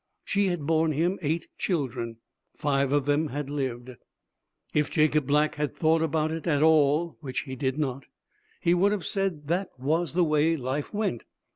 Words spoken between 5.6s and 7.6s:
had thought about it at all, which he